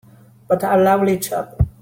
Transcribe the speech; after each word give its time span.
But 0.47 0.63
a 0.63 0.77
lovely 0.77 1.19
chap! 1.19 1.61